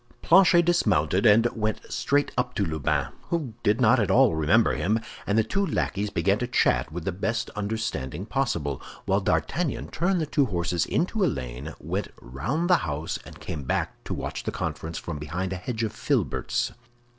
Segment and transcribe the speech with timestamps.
[0.23, 4.99] Planchet dismounted and went straight up to Lubin, who did not at all remember him,
[5.27, 10.19] and the two lackeys began to chat with the best understanding possible; while D'Artagnan turned
[10.19, 14.41] the two horses into a lane, went round the house, and came back to watch
[14.41, 16.71] the conference from behind a hedge of filberts.